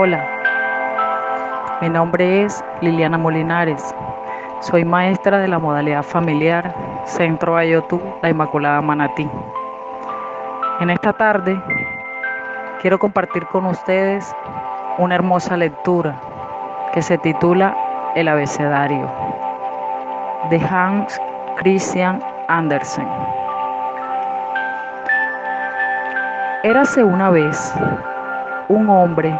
Hola, 0.00 0.24
mi 1.80 1.88
nombre 1.88 2.44
es 2.44 2.64
Liliana 2.80 3.18
Molinares. 3.18 3.82
Soy 4.60 4.84
maestra 4.84 5.38
de 5.40 5.48
la 5.48 5.58
modalidad 5.58 6.04
familiar 6.04 6.72
Centro 7.04 7.56
Ayotú, 7.56 8.00
La 8.22 8.30
Inmaculada 8.30 8.80
Manatí. 8.80 9.28
En 10.78 10.90
esta 10.90 11.12
tarde 11.14 11.60
quiero 12.80 13.00
compartir 13.00 13.44
con 13.46 13.66
ustedes 13.66 14.32
una 14.98 15.16
hermosa 15.16 15.56
lectura 15.56 16.14
que 16.92 17.02
se 17.02 17.18
titula 17.18 17.76
El 18.14 18.28
abecedario 18.28 19.10
de 20.48 20.60
Hans 20.60 21.20
Christian 21.56 22.22
Andersen. 22.46 23.08
Érase 26.62 27.02
una 27.02 27.30
vez 27.30 27.74
un 28.68 28.88
hombre 28.88 29.36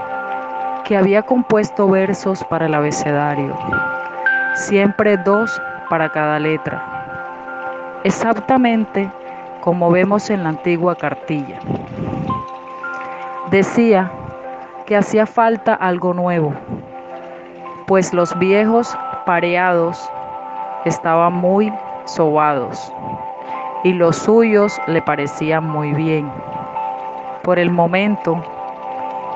que 0.89 0.97
había 0.97 1.21
compuesto 1.21 1.87
versos 1.87 2.43
para 2.45 2.65
el 2.65 2.75
abecedario, 2.75 3.55
siempre 4.55 5.19
dos 5.19 5.61
para 5.91 6.09
cada 6.09 6.39
letra, 6.39 6.83
exactamente 8.05 9.13
como 9.61 9.91
vemos 9.91 10.31
en 10.31 10.45
la 10.45 10.49
antigua 10.49 10.97
cartilla. 10.97 11.59
Decía 13.51 14.11
que 14.87 14.97
hacía 14.97 15.27
falta 15.27 15.75
algo 15.75 16.15
nuevo, 16.15 16.55
pues 17.87 18.15
los 18.15 18.37
viejos 18.39 18.97
pareados 19.27 20.11
estaban 20.87 21.35
muy 21.35 21.71
sobados 22.07 22.91
y 23.85 23.93
los 23.93 24.17
suyos 24.17 24.73
le 24.87 25.03
parecían 25.03 25.69
muy 25.69 25.93
bien. 25.93 26.33
Por 27.43 27.59
el 27.59 27.71
momento, 27.71 28.43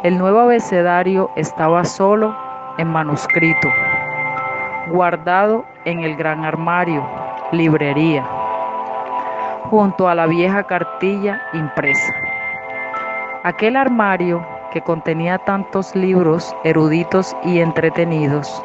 el 0.03 0.19
nuevo 0.19 0.41
abecedario 0.41 1.31
estaba 1.37 1.85
solo 1.85 2.37
en 2.79 2.89
manuscrito, 2.89 3.69
guardado 4.89 5.65
en 5.85 6.01
el 6.01 6.17
gran 6.17 6.45
armario, 6.45 7.07
librería, 7.53 8.25
junto 9.71 10.09
a 10.09 10.17
la 10.17 10.27
vieja 10.27 10.65
cartilla 10.65 11.41
impresa. 11.53 12.13
Aquel 13.45 13.77
armario 13.77 14.45
que 14.73 14.81
contenía 14.81 15.39
tantos 15.39 15.95
libros 15.95 16.57
eruditos 16.65 17.37
y 17.45 17.61
entretenidos, 17.61 18.61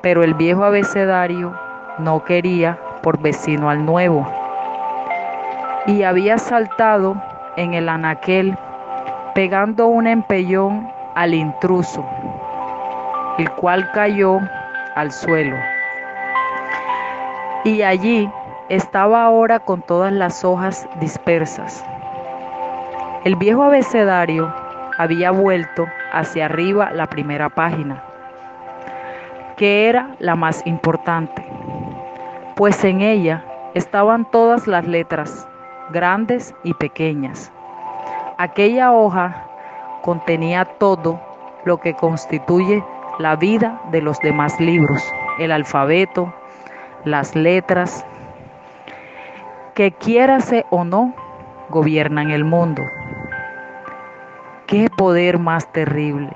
pero 0.00 0.22
el 0.24 0.32
viejo 0.32 0.64
abecedario 0.64 1.54
no 1.98 2.24
quería 2.24 2.78
por 3.02 3.18
vecino 3.18 3.68
al 3.68 3.84
nuevo 3.84 4.26
y 5.86 6.02
había 6.02 6.38
saltado 6.38 7.14
en 7.56 7.74
el 7.74 7.90
anaquel 7.90 8.56
pegando 9.34 9.86
un 9.86 10.06
empellón 10.06 10.88
al 11.14 11.34
intruso, 11.34 12.04
el 13.38 13.50
cual 13.52 13.90
cayó 13.92 14.40
al 14.96 15.12
suelo. 15.12 15.56
Y 17.64 17.82
allí 17.82 18.28
estaba 18.68 19.24
ahora 19.24 19.60
con 19.60 19.82
todas 19.82 20.12
las 20.12 20.44
hojas 20.44 20.88
dispersas. 21.00 21.84
El 23.24 23.36
viejo 23.36 23.62
abecedario 23.62 24.52
había 24.98 25.30
vuelto 25.30 25.86
hacia 26.12 26.46
arriba 26.46 26.90
la 26.92 27.06
primera 27.06 27.48
página, 27.48 28.02
que 29.56 29.88
era 29.88 30.10
la 30.18 30.34
más 30.36 30.66
importante, 30.66 31.44
pues 32.56 32.82
en 32.84 33.02
ella 33.02 33.44
estaban 33.74 34.28
todas 34.30 34.66
las 34.66 34.86
letras, 34.86 35.46
grandes 35.90 36.54
y 36.64 36.74
pequeñas. 36.74 37.52
Aquella 38.40 38.90
hoja 38.90 39.44
contenía 40.00 40.64
todo 40.64 41.20
lo 41.66 41.76
que 41.76 41.92
constituye 41.92 42.82
la 43.18 43.36
vida 43.36 43.78
de 43.90 44.00
los 44.00 44.18
demás 44.20 44.58
libros, 44.58 45.02
el 45.38 45.52
alfabeto, 45.52 46.32
las 47.04 47.36
letras, 47.36 48.02
que 49.74 49.92
quiérase 49.92 50.64
o 50.70 50.84
no, 50.84 51.12
gobiernan 51.68 52.30
el 52.30 52.44
mundo. 52.44 52.82
Qué 54.66 54.88
poder 54.88 55.38
más 55.38 55.70
terrible. 55.70 56.30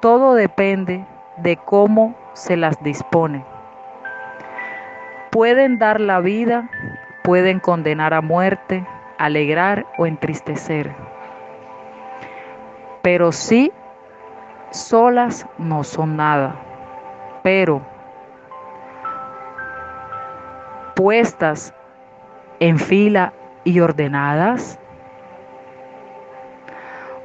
Todo 0.00 0.32
depende 0.32 1.04
de 1.36 1.58
cómo 1.58 2.14
se 2.32 2.56
las 2.56 2.82
dispone. 2.82 3.44
Pueden 5.28 5.78
dar 5.78 6.00
la 6.00 6.20
vida, 6.20 6.70
pueden 7.22 7.60
condenar 7.60 8.14
a 8.14 8.22
muerte, 8.22 8.86
alegrar 9.18 9.86
o 9.98 10.06
entristecer. 10.06 10.94
Pero 13.02 13.32
sí, 13.32 13.72
solas 14.70 15.46
no 15.58 15.84
son 15.84 16.16
nada. 16.16 16.56
Pero 17.42 17.80
puestas 20.94 21.72
en 22.58 22.78
fila 22.78 23.32
y 23.64 23.80
ordenadas, 23.80 24.78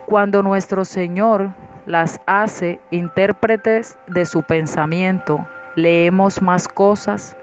cuando 0.06 0.44
nuestro 0.44 0.84
Señor 0.84 1.52
las 1.86 2.20
hace 2.26 2.80
intérpretes 2.92 3.98
de 4.08 4.26
su 4.26 4.44
pensamiento, 4.44 5.48
leemos 5.76 6.42
más 6.42 6.68
cosas 6.68 7.36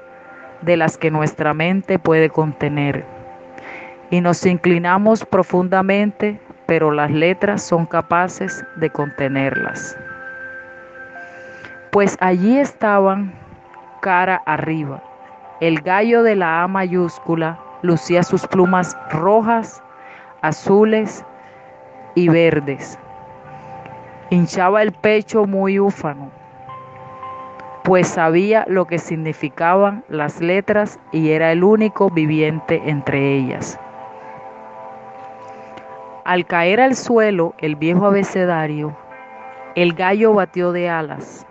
de 0.60 0.76
las 0.76 0.98
que 0.98 1.10
nuestra 1.10 1.54
mente 1.54 1.98
puede 1.98 2.28
contener. 2.28 3.17
Y 4.10 4.20
nos 4.20 4.44
inclinamos 4.46 5.24
profundamente, 5.24 6.40
pero 6.66 6.90
las 6.90 7.10
letras 7.10 7.62
son 7.62 7.86
capaces 7.86 8.64
de 8.76 8.90
contenerlas. 8.90 9.96
Pues 11.90 12.16
allí 12.20 12.58
estaban 12.58 13.32
cara 14.00 14.42
arriba. 14.46 15.02
El 15.60 15.80
gallo 15.80 16.22
de 16.22 16.36
la 16.36 16.62
A 16.62 16.68
mayúscula 16.68 17.58
lucía 17.82 18.22
sus 18.22 18.46
plumas 18.46 18.96
rojas, 19.10 19.82
azules 20.42 21.24
y 22.14 22.28
verdes. 22.28 22.98
Hinchaba 24.30 24.82
el 24.82 24.92
pecho 24.92 25.46
muy 25.46 25.80
úfano, 25.80 26.30
pues 27.84 28.08
sabía 28.08 28.64
lo 28.68 28.84
que 28.84 28.98
significaban 28.98 30.04
las 30.08 30.40
letras 30.40 30.98
y 31.12 31.30
era 31.30 31.52
el 31.52 31.64
único 31.64 32.10
viviente 32.10 32.82
entre 32.84 33.36
ellas. 33.36 33.80
Al 36.28 36.44
caer 36.44 36.78
al 36.78 36.94
suelo 36.94 37.54
el 37.56 37.74
viejo 37.74 38.04
abecedario, 38.04 38.94
el 39.74 39.94
gallo 39.94 40.34
batió 40.34 40.72
de 40.72 40.90
alas, 40.90 41.46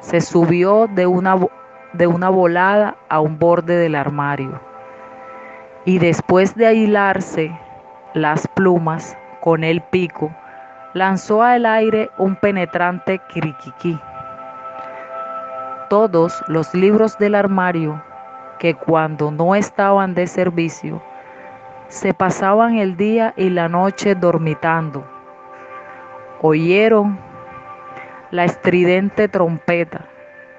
se 0.00 0.20
subió 0.20 0.88
de 0.88 1.06
una, 1.06 1.38
de 1.94 2.06
una 2.06 2.28
volada 2.28 2.96
a 3.08 3.20
un 3.20 3.38
borde 3.38 3.78
del 3.78 3.94
armario 3.94 4.60
y 5.86 6.00
después 6.00 6.54
de 6.54 6.66
ahilarse 6.66 7.58
las 8.12 8.46
plumas, 8.48 9.16
con 9.40 9.64
el 9.64 9.80
pico, 9.80 10.30
lanzó 10.92 11.42
al 11.42 11.64
aire 11.64 12.10
un 12.18 12.36
penetrante 12.36 13.18
criquiquí. 13.32 13.98
Todos 15.88 16.44
los 16.48 16.74
libros 16.74 17.16
del 17.16 17.34
armario, 17.34 18.04
que 18.58 18.74
cuando 18.74 19.30
no 19.30 19.54
estaban 19.54 20.12
de 20.12 20.26
servicio, 20.26 21.02
se 21.94 22.12
pasaban 22.12 22.78
el 22.78 22.96
día 22.96 23.32
y 23.36 23.50
la 23.50 23.68
noche 23.68 24.16
dormitando, 24.16 25.06
oyeron 26.42 27.16
la 28.32 28.44
estridente 28.44 29.28
trompeta 29.28 30.04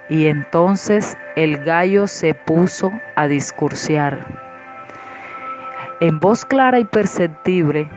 y 0.08 0.28
entonces 0.28 1.18
el 1.36 1.58
gallo 1.66 2.08
se 2.08 2.34
puso 2.34 2.90
a 3.18 3.28
discursiar. 3.28 4.26
En 6.00 6.22
voz 6.22 6.46
clara 6.46 6.80
y 6.80 6.86
perceptible, 6.86 7.90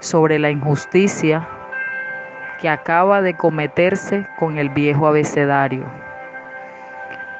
sobre 0.00 0.38
la 0.38 0.50
injusticia 0.50 1.48
que 2.60 2.68
acaba 2.68 3.22
de 3.22 3.34
cometerse 3.34 4.28
con 4.38 4.58
el 4.58 4.68
viejo 4.68 5.06
abecedario. 5.06 5.86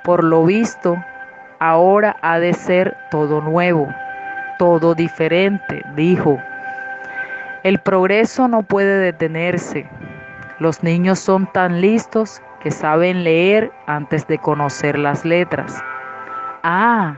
Por 0.04 0.24
lo 0.24 0.46
visto, 0.46 0.96
ahora 1.58 2.16
ha 2.22 2.38
de 2.38 2.54
ser 2.54 2.96
todo 3.10 3.42
nuevo, 3.42 3.88
todo 4.58 4.94
diferente, 4.94 5.82
dijo. 5.94 6.38
El 7.62 7.78
progreso 7.78 8.48
no 8.48 8.62
puede 8.62 8.98
detenerse. 8.98 9.88
Los 10.58 10.82
niños 10.82 11.18
son 11.18 11.50
tan 11.52 11.80
listos 11.80 12.42
que 12.60 12.70
saben 12.70 13.24
leer 13.24 13.72
antes 13.86 14.26
de 14.26 14.38
conocer 14.38 14.98
las 14.98 15.24
letras. 15.24 15.82
Ah, 16.62 17.16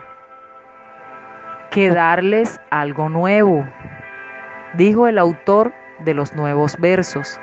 que 1.70 1.90
darles 1.90 2.60
algo 2.70 3.08
nuevo 3.08 3.66
dijo 4.75 5.06
el 5.06 5.19
autor 5.19 5.72
de 6.00 6.14
los 6.14 6.34
nuevos 6.34 6.76
versos, 6.78 7.40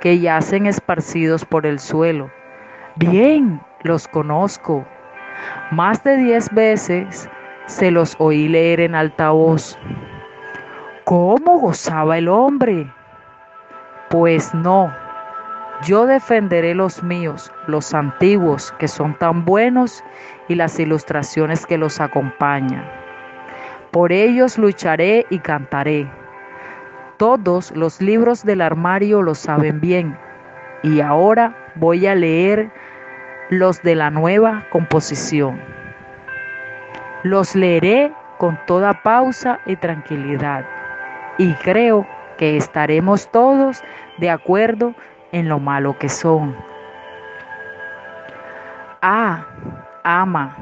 que 0.00 0.18
yacen 0.18 0.66
esparcidos 0.66 1.44
por 1.44 1.66
el 1.66 1.78
suelo. 1.78 2.30
Bien, 2.96 3.60
los 3.82 4.08
conozco. 4.08 4.84
Más 5.70 6.02
de 6.04 6.16
diez 6.16 6.52
veces 6.52 7.28
se 7.66 7.90
los 7.90 8.16
oí 8.18 8.48
leer 8.48 8.80
en 8.80 8.94
alta 8.94 9.30
voz. 9.30 9.78
¿Cómo 11.04 11.58
gozaba 11.58 12.18
el 12.18 12.28
hombre? 12.28 12.90
Pues 14.10 14.54
no, 14.54 14.92
yo 15.84 16.06
defenderé 16.06 16.74
los 16.74 17.02
míos, 17.02 17.50
los 17.66 17.92
antiguos, 17.92 18.72
que 18.78 18.86
son 18.86 19.18
tan 19.18 19.44
buenos, 19.44 20.04
y 20.48 20.54
las 20.54 20.78
ilustraciones 20.78 21.66
que 21.66 21.76
los 21.76 22.00
acompañan. 22.00 22.84
Por 23.90 24.12
ellos 24.12 24.58
lucharé 24.58 25.26
y 25.30 25.38
cantaré. 25.40 26.08
Todos 27.16 27.72
los 27.72 28.00
libros 28.00 28.44
del 28.44 28.60
armario 28.60 29.22
lo 29.22 29.34
saben 29.34 29.80
bien, 29.80 30.16
y 30.82 31.00
ahora 31.00 31.56
voy 31.74 32.06
a 32.06 32.14
leer 32.14 32.70
los 33.50 33.82
de 33.82 33.96
la 33.96 34.10
nueva 34.10 34.64
composición. 34.70 35.60
Los 37.22 37.54
leeré 37.54 38.12
con 38.38 38.58
toda 38.66 39.02
pausa 39.02 39.60
y 39.66 39.76
tranquilidad, 39.76 40.64
y 41.38 41.52
creo 41.54 42.06
que 42.36 42.56
estaremos 42.56 43.30
todos 43.30 43.82
de 44.18 44.30
acuerdo 44.30 44.94
en 45.30 45.48
lo 45.48 45.60
malo 45.60 45.96
que 45.98 46.08
son. 46.08 46.56
Ah, 49.00 49.44
ama. 50.04 50.56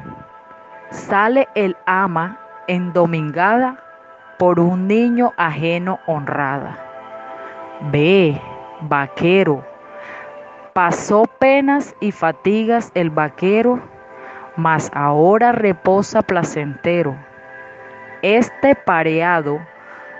Sale 0.89 1.47
el 1.55 1.75
ama 1.85 2.39
endomingada 2.67 3.77
por 4.37 4.59
un 4.59 4.87
niño 4.87 5.33
ajeno 5.37 5.99
honrada. 6.07 6.77
Ve, 7.91 8.39
vaquero. 8.81 9.63
Pasó 10.73 11.25
penas 11.39 11.95
y 11.99 12.11
fatigas 12.11 12.91
el 12.93 13.09
vaquero, 13.09 13.79
mas 14.55 14.91
ahora 14.93 15.51
reposa 15.51 16.21
placentero. 16.21 17.15
Este 18.21 18.75
pareado 18.75 19.59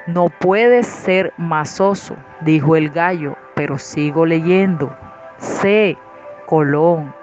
no 0.07 0.29
puede 0.29 0.83
ser 0.83 1.33
masoso, 1.37 2.15
dijo 2.41 2.75
el 2.75 2.89
gallo, 2.89 3.37
pero 3.55 3.77
sigo 3.77 4.25
leyendo. 4.25 4.95
C. 5.37 5.97
Colón. 6.47 7.13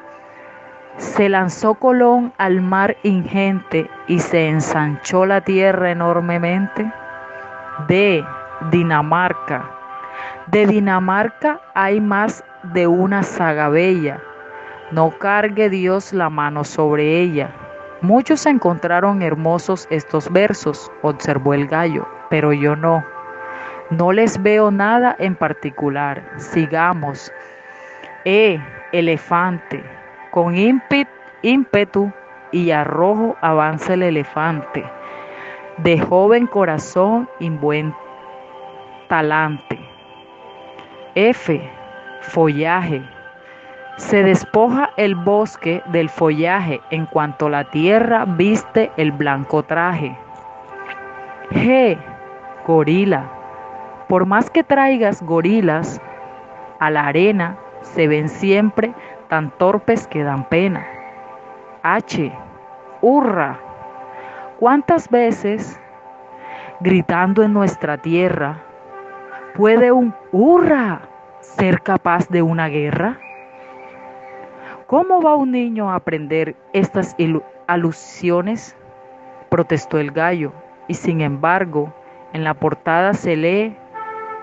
Se 0.97 1.29
lanzó 1.29 1.75
Colón 1.75 2.33
al 2.39 2.61
mar 2.61 2.97
ingente 3.03 3.91
y 4.07 4.19
se 4.19 4.49
ensanchó 4.49 5.27
la 5.27 5.41
tierra 5.41 5.91
enormemente. 5.91 6.91
D. 7.87 8.25
Dinamarca. 8.71 9.69
De 10.47 10.67
Dinamarca 10.67 11.61
hay 11.75 12.01
más 12.01 12.43
de 12.63 12.87
una 12.87 13.23
saga 13.23 13.69
bella. 13.69 14.21
No 14.91 15.11
cargue 15.11 15.69
Dios 15.69 16.15
la 16.15 16.31
mano 16.31 16.65
sobre 16.65 17.21
ella. 17.21 17.51
Muchos 18.01 18.47
encontraron 18.47 19.21
hermosos 19.21 19.87
estos 19.91 20.33
versos, 20.33 20.91
observó 21.03 21.53
el 21.53 21.67
gallo, 21.67 22.09
pero 22.31 22.53
yo 22.55 22.75
no. 22.75 23.05
No 23.91 24.13
les 24.13 24.43
veo 24.43 24.71
nada 24.71 25.15
en 25.19 25.35
particular. 25.35 26.23
Sigamos. 26.37 27.31
E, 28.25 28.59
elefante. 28.93 29.83
Con 30.31 30.55
ímpetu 30.57 32.13
y 32.53 32.71
arrojo 32.71 33.37
avanza 33.43 33.95
el 33.95 34.03
elefante. 34.03 34.85
De 35.79 35.99
joven 36.01 36.47
corazón 36.47 37.29
y 37.41 37.51
buen 37.51 37.95
talante. 39.09 39.79
F, 41.15 41.61
follaje. 42.23 43.03
Se 43.99 44.23
despoja 44.23 44.91
el 44.97 45.15
bosque 45.15 45.83
del 45.93 46.09
follaje 46.09 46.81
en 46.91 47.07
cuanto 47.07 47.49
la 47.49 47.65
tierra 47.65 48.25
viste 48.25 48.91
el 48.97 49.13
blanco 49.13 49.63
traje. 49.63 50.17
G, 51.51 51.99
gorila 52.67 53.39
por 54.09 54.25
más 54.25 54.49
que 54.51 54.65
traigas 54.65 55.23
gorilas 55.23 56.01
a 56.81 56.91
la 56.91 57.07
arena, 57.07 57.59
se 57.83 58.09
ven 58.09 58.29
siempre 58.29 58.95
tan 59.29 59.51
torpes 59.51 60.07
que 60.07 60.23
dan 60.23 60.49
pena. 60.49 60.87
H. 61.83 62.33
Hurra. 63.03 63.59
¿Cuántas 64.59 65.09
veces, 65.11 65.79
gritando 66.81 67.43
en 67.43 67.53
nuestra 67.53 67.99
tierra, 67.99 68.63
puede 69.55 69.93
un 69.93 70.15
hurra 70.33 71.03
ser 71.41 71.83
capaz 71.83 72.29
de 72.29 72.41
una 72.41 72.69
guerra? 72.69 73.19
¿Cómo 74.89 75.21
va 75.21 75.37
un 75.37 75.51
niño 75.51 75.91
a 75.91 75.97
aprender 75.97 76.57
estas 76.73 77.15
alusiones? 77.67 78.75
protestó 79.51 79.99
el 79.99 80.13
gallo, 80.13 80.51
y 80.87 80.95
sin 80.95 81.21
embargo, 81.21 81.93
en 82.33 82.43
la 82.43 82.55
portada 82.55 83.13
se 83.13 83.37
lee 83.37 83.77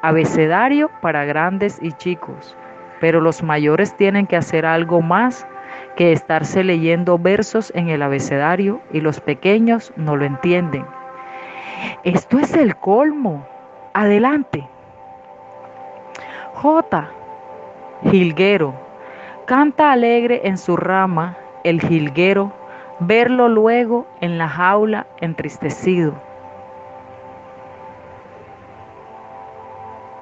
abecedario 0.03 0.91
para 1.01 1.25
grandes 1.25 1.79
y 1.81 1.93
chicos, 1.93 2.55
pero 3.01 3.21
los 3.21 3.41
mayores 3.41 3.97
tienen 3.97 4.27
que 4.27 4.35
hacer 4.35 4.67
algo 4.67 5.01
más 5.01 5.47
que 5.95 6.11
estarse 6.11 6.63
leyendo 6.63 7.17
versos 7.17 7.71
en 7.73 7.89
el 7.89 8.03
abecedario 8.03 8.81
y 8.93 9.01
los 9.01 9.19
pequeños 9.21 9.93
no 9.95 10.15
lo 10.15 10.25
entienden. 10.25 10.85
Esto 12.03 12.37
es 12.37 12.53
el 12.53 12.75
colmo. 12.75 13.47
Adelante. 13.95 14.69
J. 16.53 17.09
Jilguero. 18.11 18.84
Canta 19.45 19.91
alegre 19.91 20.41
en 20.47 20.57
su 20.57 20.75
rama 20.75 21.37
el 21.63 21.79
jilguero, 21.79 22.51
verlo 22.99 23.47
luego 23.47 24.07
en 24.19 24.39
la 24.39 24.49
jaula 24.49 25.05
entristecido. 25.21 26.13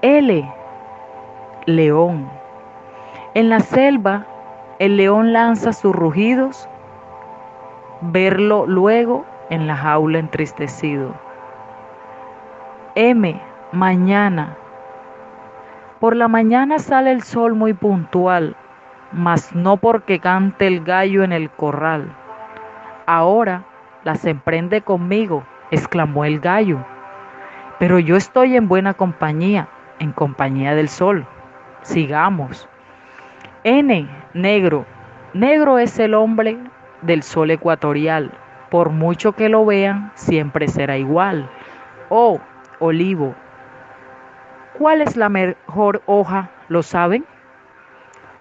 L. 0.02 0.54
León. 1.66 2.30
En 3.34 3.48
la 3.48 3.62
selva, 3.62 4.26
el 4.80 4.98
león 4.98 5.32
lanza 5.32 5.72
sus 5.72 5.96
rugidos, 5.96 6.68
verlo 8.02 8.66
luego 8.68 9.24
en 9.50 9.68
la 9.68 9.78
jaula 9.78 10.20
entristecido. 10.20 11.14
M. 12.96 13.40
Mañana. 13.72 14.58
Por 16.02 16.18
la 16.18 16.28
mañana 16.28 16.78
sale 16.80 17.12
el 17.12 17.24
sol 17.24 17.54
muy 17.54 17.74
puntual, 17.74 18.58
mas 19.14 19.56
no 19.56 19.78
porque 19.78 20.20
cante 20.20 20.68
el 20.68 20.84
gallo 20.84 21.24
en 21.24 21.32
el 21.32 21.50
corral. 21.50 22.16
Ahora 23.06 23.64
las 24.04 24.26
emprende 24.26 24.82
conmigo, 24.82 25.44
exclamó 25.72 26.26
el 26.26 26.40
gallo. 26.40 26.86
Pero 27.80 28.00
yo 28.00 28.16
estoy 28.16 28.56
en 28.56 28.68
buena 28.68 28.94
compañía 28.94 29.68
en 30.00 30.12
compañía 30.12 30.76
del 30.76 30.90
sol. 30.90 31.26
Sigamos. 31.82 32.68
N, 33.64 34.08
negro. 34.34 34.86
Negro 35.34 35.80
es 35.80 35.98
el 36.00 36.14
hombre 36.14 36.58
del 37.02 37.24
sol 37.24 37.52
ecuatorial. 37.52 38.32
Por 38.70 38.90
mucho 38.90 39.34
que 39.34 39.50
lo 39.50 39.66
vean, 39.66 40.12
siempre 40.16 40.68
será 40.68 40.98
igual. 40.98 41.50
O, 42.10 42.40
olivo. 42.80 43.36
¿Cuál 44.78 45.02
es 45.02 45.16
la 45.16 45.30
mejor 45.30 46.02
hoja? 46.06 46.50
¿Lo 46.68 46.84
saben? 46.84 47.26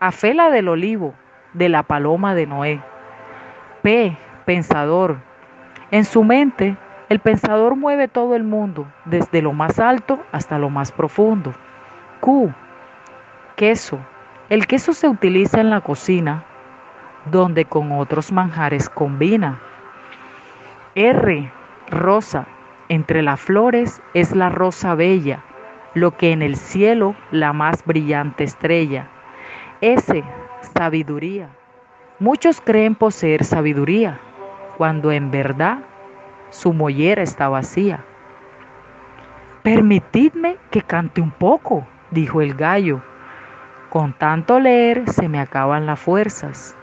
Afela 0.05 0.51
del 0.51 0.67
olivo, 0.67 1.15
de 1.53 1.69
la 1.69 1.85
paloma 1.85 2.35
de 2.35 2.45
Noé. 2.45 2.83
P, 3.83 4.19
pensador. 4.45 5.19
En 5.93 6.05
su 6.05 6.25
mente 6.25 6.77
el 7.09 7.21
pensador 7.21 7.77
mueve 7.77 8.09
todo 8.09 8.35
el 8.35 8.43
mundo, 8.43 8.89
desde 9.05 9.43
lo 9.43 9.53
más 9.53 9.79
alto 9.79 10.19
hasta 10.33 10.59
lo 10.59 10.71
más 10.71 10.91
profundo. 10.91 11.55
Q. 12.19 12.53
Queso. 13.55 14.01
El 14.49 14.67
queso 14.67 14.93
se 14.93 15.07
utiliza 15.07 15.61
en 15.61 15.71
la 15.71 15.81
cocina, 15.81 16.43
donde 17.31 17.65
con 17.65 17.93
otros 17.93 18.33
manjares 18.33 18.89
combina. 18.89 19.61
R. 20.97 21.53
Rosa. 21.91 22.49
Entre 22.89 23.23
las 23.23 23.41
flores 23.41 24.03
es 24.15 24.35
la 24.35 24.49
rosa 24.49 24.97
bella, 24.97 25.45
lo 25.95 26.17
que 26.17 26.33
en 26.33 26.43
el 26.43 26.57
cielo 26.57 27.15
la 27.31 27.53
más 27.53 27.85
brillante 27.85 28.43
estrella. 28.43 29.12
S. 29.83 30.23
Sabiduría. 30.77 31.49
Muchos 32.21 32.61
creen 32.61 32.95
poseer 32.95 33.43
sabiduría, 33.43 34.21
cuando 34.77 35.11
en 35.11 35.33
verdad 35.33 35.79
su 36.51 36.73
mollera 36.73 37.23
está 37.23 37.49
vacía. 37.49 38.05
Permitidme 39.65 40.57
que 40.71 40.83
cante 40.83 41.21
un 41.21 41.33
poco, 41.33 41.85
dijo 42.13 42.41
el 42.43 42.55
gallo. 42.55 43.03
Con 43.91 44.13
tanto 44.13 44.61
leer 44.61 45.11
se 45.11 45.29
me 45.29 45.41
acaban 45.41 45.85
las 45.85 45.99
fuerzas. 45.99 46.77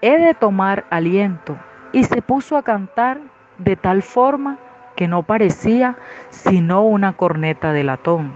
He 0.00 0.16
de 0.16 0.34
tomar 0.34 0.84
aliento 0.90 1.56
y 1.90 2.04
se 2.04 2.22
puso 2.22 2.56
a 2.56 2.62
cantar 2.62 3.18
de 3.58 3.74
tal 3.74 4.02
forma 4.02 4.58
que 4.94 5.08
no 5.08 5.24
parecía 5.24 5.96
sino 6.30 6.82
una 6.82 7.14
corneta 7.14 7.72
de 7.72 7.82
latón. 7.82 8.32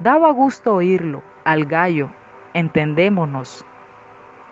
Daba 0.00 0.30
gusto 0.30 0.76
oírlo 0.76 1.22
al 1.44 1.66
gallo, 1.66 2.08
entendémonos. 2.58 3.64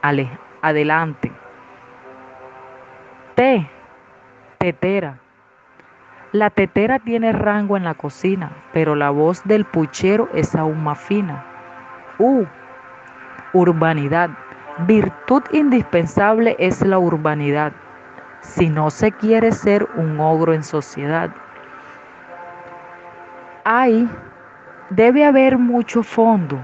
Ale, 0.02 0.28
adelante. 0.62 1.32
T 3.34 3.68
tetera. 4.58 5.18
La 6.32 6.50
tetera 6.50 6.98
tiene 6.98 7.32
rango 7.32 7.76
en 7.76 7.84
la 7.84 7.94
cocina, 7.94 8.50
pero 8.72 8.94
la 8.94 9.10
voz 9.10 9.42
del 9.44 9.64
puchero 9.64 10.28
es 10.34 10.54
aún 10.54 10.82
más 10.82 10.98
fina. 10.98 11.44
U. 12.18 12.44
Urbanidad. 13.52 14.30
Virtud 14.86 15.42
indispensable 15.52 16.54
es 16.58 16.84
la 16.84 16.98
urbanidad, 16.98 17.72
si 18.40 18.68
no 18.68 18.90
se 18.90 19.10
quiere 19.10 19.50
ser 19.50 19.88
un 19.96 20.20
ogro 20.20 20.52
en 20.52 20.62
sociedad. 20.62 21.30
Hay, 23.64 24.08
debe 24.90 25.24
haber 25.24 25.56
mucho 25.56 26.02
fondo, 26.02 26.58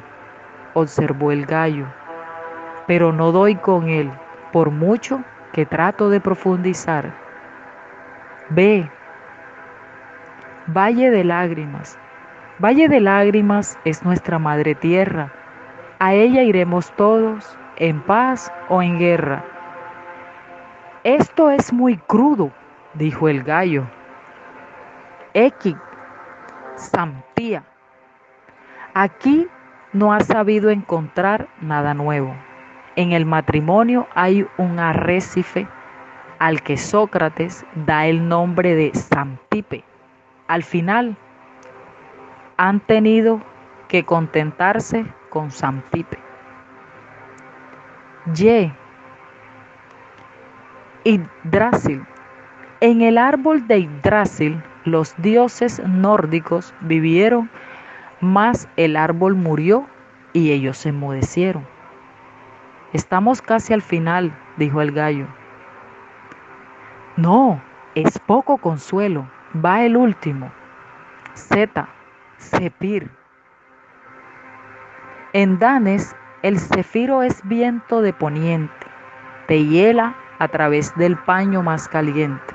observó 0.74 1.32
el 1.32 1.46
gallo, 1.46 1.86
pero 2.86 3.12
no 3.12 3.32
doy 3.32 3.56
con 3.56 3.88
él, 3.88 4.10
por 4.52 4.70
mucho 4.70 5.22
que 5.52 5.66
trato 5.66 6.10
de 6.10 6.20
profundizar. 6.20 7.12
Ve, 8.50 8.90
Valle 10.68 11.10
de 11.10 11.24
lágrimas. 11.24 11.98
Valle 12.62 12.88
de 12.88 13.00
lágrimas 13.00 13.78
es 13.84 14.04
nuestra 14.04 14.38
madre 14.38 14.76
tierra. 14.76 15.32
A 15.98 16.14
ella 16.14 16.42
iremos 16.42 16.92
todos, 16.92 17.58
en 17.76 18.00
paz 18.00 18.52
o 18.68 18.80
en 18.80 18.98
guerra. 18.98 19.44
Esto 21.02 21.50
es 21.50 21.72
muy 21.72 21.96
crudo, 21.96 22.52
dijo 22.94 23.28
el 23.28 23.42
gallo. 23.42 23.84
Equi, 25.34 25.76
Sampía. 26.76 27.64
Aquí 28.94 29.48
no 29.92 30.12
has 30.12 30.26
sabido 30.26 30.70
encontrar 30.70 31.48
nada 31.60 31.94
nuevo. 31.94 32.34
En 32.96 33.12
el 33.12 33.26
matrimonio 33.26 34.06
hay 34.14 34.46
un 34.58 34.78
arrécife 34.78 35.66
al 36.38 36.62
que 36.62 36.76
Sócrates 36.76 37.64
da 37.74 38.06
el 38.06 38.28
nombre 38.28 38.74
de 38.74 38.92
Sampipe 38.94 39.84
al 40.52 40.62
final 40.62 41.16
han 42.58 42.80
tenido 42.80 43.40
que 43.88 44.04
contentarse 44.04 45.06
con 45.30 45.50
San 45.50 45.80
Pipe. 45.90 46.18
Y. 48.36 48.70
Yggdrasil. 51.04 52.04
En 52.80 53.00
el 53.00 53.16
árbol 53.16 53.66
de 53.66 53.80
Yggdrasil 53.80 54.62
los 54.84 55.14
dioses 55.22 55.80
nórdicos 55.86 56.74
vivieron, 56.82 57.48
mas 58.22 58.66
el 58.76 58.96
árbol 58.96 59.34
murió 59.34 59.86
y 60.32 60.52
ellos 60.52 60.78
se 60.78 60.88
enmudecieron. 60.88 61.66
Estamos 62.94 63.42
casi 63.42 63.74
al 63.74 63.82
final, 63.82 64.34
dijo 64.56 64.80
el 64.80 64.92
gallo. 64.92 65.26
No, 67.18 67.60
es 67.94 68.18
poco 68.20 68.56
consuelo 68.56 69.26
Va 69.54 69.82
el 69.82 69.98
último. 69.98 70.50
Z. 71.34 71.86
Sepir. 72.38 73.10
En 75.34 75.58
Danes, 75.58 76.16
el 76.42 76.58
cefiro 76.58 77.22
es 77.22 77.46
viento 77.46 78.00
de 78.00 78.14
poniente, 78.14 78.86
te 79.48 79.62
hiela 79.64 80.14
a 80.38 80.48
través 80.48 80.94
del 80.96 81.18
paño 81.18 81.62
más 81.62 81.86
caliente. 81.86 82.54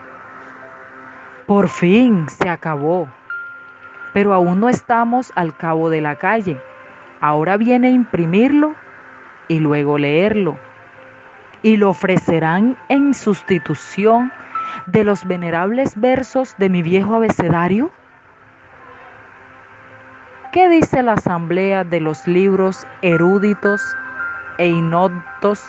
Por 1.45 1.69
fin 1.69 2.27
se 2.29 2.49
acabó, 2.49 3.07
pero 4.17 4.33
aún 4.33 4.59
no 4.59 4.67
estamos 4.67 5.31
al 5.35 5.55
cabo 5.55 5.91
de 5.91 6.01
la 6.01 6.15
calle. 6.15 6.59
Ahora 7.21 7.55
viene 7.55 7.91
imprimirlo 7.91 8.73
y 9.47 9.59
luego 9.59 9.99
leerlo. 9.99 10.57
Y 11.61 11.77
lo 11.77 11.91
ofrecerán 11.91 12.75
en 12.89 13.13
sustitución 13.13 14.31
de 14.87 15.03
los 15.03 15.23
venerables 15.23 15.95
versos 16.01 16.55
de 16.57 16.67
mi 16.67 16.81
viejo 16.81 17.13
abecedario? 17.13 17.91
¿Qué 20.51 20.67
dice 20.67 21.03
la 21.03 21.13
asamblea 21.13 21.83
de 21.83 21.99
los 21.99 22.27
libros 22.27 22.87
eruditos 23.03 23.83
e 24.57 24.65
inoctos, 24.65 25.63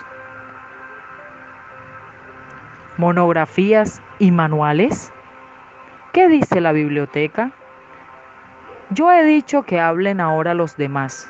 monografías 2.97 4.01
y 4.19 4.31
manuales? 4.31 5.13
¿Qué 6.15 6.29
dice 6.29 6.63
la 6.63 6.73
biblioteca? 6.73 7.53
Yo 8.91 9.13
he 9.13 9.23
dicho 9.25 9.65
que 9.65 9.81
hablen 9.81 10.19
ahora 10.21 10.55
los 10.55 10.77
demás. 10.77 11.29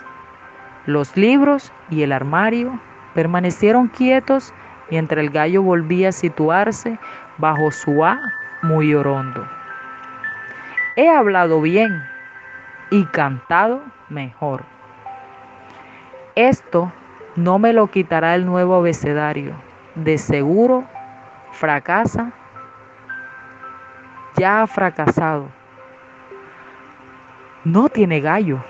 Los 0.87 1.17
libros 1.17 1.73
y 1.91 2.03
el 2.03 2.13
armario 2.13 2.81
permanecieron 3.15 3.89
quietos 3.89 4.55
mientras 4.91 5.25
el 5.25 5.31
gallo 5.31 5.63
volvía 5.63 6.11
a 6.11 6.13
situarse 6.13 6.99
bajo 7.39 7.73
su 7.73 8.05
A 8.05 8.21
muy 8.63 8.95
orondo. 8.95 9.45
He 10.95 11.09
hablado 11.09 11.61
bien 11.61 12.03
y 12.91 13.05
cantado 13.07 13.83
mejor. 14.09 14.63
Esto 16.37 16.93
no 17.35 17.59
me 17.59 17.73
lo 17.73 17.89
quitará 17.89 18.37
el 18.37 18.47
nuevo 18.47 18.77
abecedario. 18.77 19.55
De 19.97 20.17
seguro 20.17 20.85
fracasa, 21.53 22.31
ya 24.37 24.63
ha 24.63 24.67
fracasado. 24.69 25.58
No 27.69 27.91
tiene 27.91 28.23
gallo. 28.23 28.65